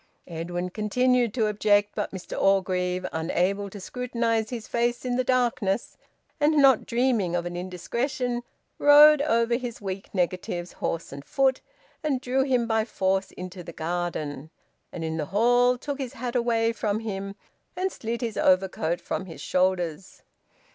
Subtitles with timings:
[0.25, 5.95] Edwin continued to object, but Mr Orgreave, unable to scrutinise his face in the darkness,
[6.39, 8.41] and not dreaming of an indiscretion,
[8.79, 11.61] rode over his weak negatives, horse and foot,
[12.01, 14.49] and drew him by force into the garden;
[14.91, 17.35] and in the hall took his hat away from him
[17.75, 20.23] and slid his overcoat from his shoulders.